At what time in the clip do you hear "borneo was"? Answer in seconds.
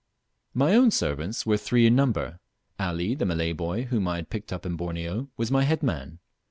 4.75-5.51